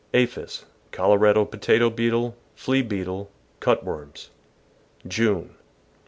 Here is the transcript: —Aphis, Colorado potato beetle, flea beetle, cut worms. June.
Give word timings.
—Aphis, 0.15 0.65
Colorado 0.91 1.45
potato 1.45 1.91
beetle, 1.91 2.35
flea 2.55 2.81
beetle, 2.81 3.29
cut 3.59 3.83
worms. 3.85 4.31
June. 5.07 5.51